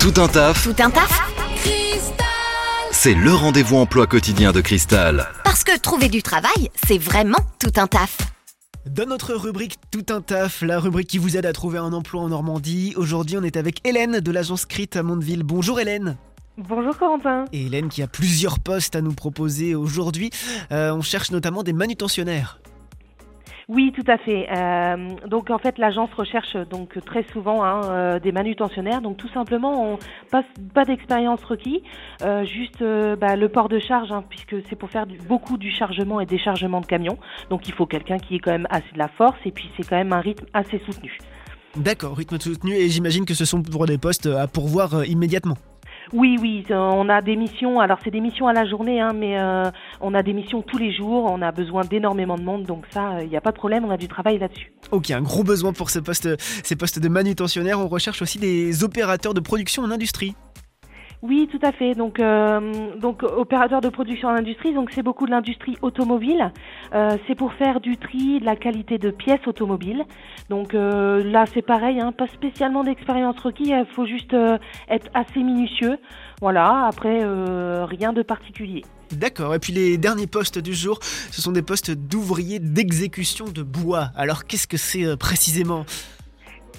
[0.00, 1.28] Tout un taf, Tout un taf
[2.90, 5.26] c'est le rendez-vous emploi quotidien de Cristal.
[5.42, 8.16] Parce que trouver du travail, c'est vraiment tout un taf.
[8.86, 12.22] Dans notre rubrique Tout un taf, la rubrique qui vous aide à trouver un emploi
[12.22, 15.42] en Normandie, aujourd'hui on est avec Hélène de l'agence Crit à Mondeville.
[15.42, 16.16] Bonjour Hélène
[16.58, 17.46] Bonjour Corentin.
[17.52, 20.30] Et Hélène qui a plusieurs postes à nous proposer aujourd'hui.
[20.70, 22.60] Euh, on cherche notamment des manutentionnaires.
[23.74, 24.48] Oui, tout à fait.
[24.54, 29.00] Euh, donc en fait, l'agence recherche donc très souvent hein, euh, des manutentionnaires.
[29.00, 29.98] Donc tout simplement,
[30.30, 31.82] pas d'expérience requis,
[32.22, 32.84] euh, juste
[33.18, 36.82] bah, le port de charge, hein, puisque c'est pour faire beaucoup du chargement et déchargement
[36.82, 37.16] de camions.
[37.48, 39.88] Donc il faut quelqu'un qui ait quand même assez de la force et puis c'est
[39.88, 41.16] quand même un rythme assez soutenu.
[41.74, 45.56] D'accord, rythme soutenu et j'imagine que ce sont pour des postes à pourvoir immédiatement.
[46.12, 47.80] Oui, oui, euh, on a des missions.
[47.80, 49.70] Alors c'est des missions à la journée, hein, mais euh,
[50.00, 51.24] on a des missions tous les jours.
[51.24, 53.84] On a besoin d'énormément de monde, donc ça, il n'y a pas de problème.
[53.84, 54.72] On a du travail là-dessus.
[54.90, 57.80] Ok, un gros besoin pour ces postes, ces postes de manutentionnaires.
[57.80, 60.34] On recherche aussi des opérateurs de production en industrie.
[61.22, 61.94] Oui, tout à fait.
[61.94, 66.52] Donc, euh, donc opérateur de production en industrie, donc c'est beaucoup de l'industrie automobile.
[66.94, 70.04] Euh, c'est pour faire du tri, de la qualité de pièces automobiles.
[70.50, 73.68] Donc euh, là, c'est pareil, hein, pas spécialement d'expérience requis.
[73.68, 74.34] Il faut juste
[74.88, 75.96] être assez minutieux.
[76.40, 76.86] Voilà.
[76.86, 77.20] Après,
[77.84, 78.82] rien de particulier.
[79.12, 83.62] D'accord, et puis les derniers postes du jour, ce sont des postes d'ouvriers d'exécution de
[83.62, 84.08] bois.
[84.16, 85.84] Alors qu'est-ce que c'est précisément?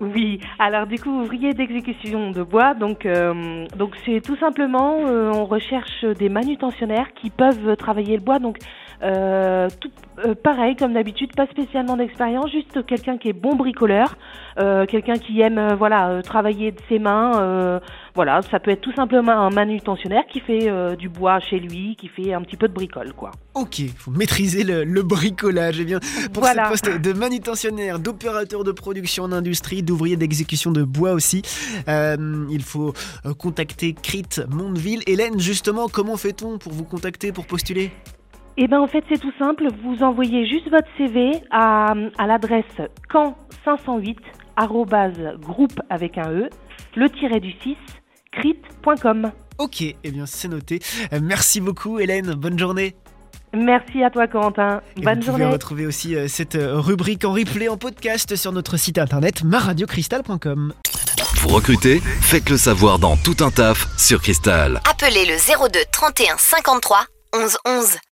[0.00, 5.32] Oui, alors du coup, ouvrier d'exécution de bois, donc euh, donc c'est tout simplement, euh,
[5.32, 8.58] on recherche des manutentionnaires qui peuvent travailler le bois, donc
[9.02, 9.90] euh, tout
[10.42, 14.16] pareil comme d'habitude, pas spécialement d'expérience, juste quelqu'un qui est bon bricoleur,
[14.56, 17.80] quelqu'un qui aime voilà travailler de ses mains,
[18.16, 21.96] voilà, ça peut être tout simplement un manutentionnaire qui fait euh, du bois chez lui,
[21.96, 23.30] qui fait un petit peu de bricole, quoi.
[23.54, 25.78] Ok, faut maîtriser le, le bricolage.
[25.80, 26.00] Eh bien,
[26.32, 26.64] pour Voilà.
[26.64, 31.42] ce poste de manutentionnaire, d'opérateur de production en industrie, d'ouvrier d'exécution de bois aussi,
[31.88, 32.94] euh, il faut
[33.26, 35.02] euh, contacter Crit Mondeville.
[35.06, 37.92] Hélène, justement, comment fait-on pour vous contacter, pour postuler?
[38.56, 42.64] Eh ben en fait c'est tout simple, vous envoyez juste votre CV à, à l'adresse
[43.12, 44.16] camp508
[45.38, 46.48] groupe avec un e
[46.96, 47.76] le tiret du 6
[48.36, 49.32] crit.com.
[49.58, 50.80] Ok, eh bien c'est noté.
[51.12, 52.94] Euh, merci beaucoup Hélène, bonne journée.
[53.54, 54.82] Merci à toi Corentin.
[54.96, 55.46] Et Bonne vous pouvez journée.
[55.46, 60.74] retrouver aussi euh, cette euh, rubrique en replay en podcast sur notre site internet maradiocristal.com.
[61.36, 64.80] Vous recrutez Faites le savoir dans Tout un taf sur Cristal.
[64.90, 66.98] Appelez le 02 31 53
[67.34, 67.96] 11 11.